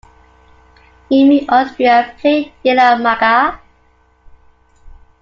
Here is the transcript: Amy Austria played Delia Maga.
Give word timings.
Amy 1.11 1.45
Austria 1.47 2.15
played 2.19 2.51
Delia 2.63 2.97
Maga. 2.97 3.61